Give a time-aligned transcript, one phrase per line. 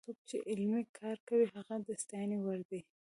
[0.05, 2.81] څوک چې علمي کار کوي هغه د ستاینې وړ دی.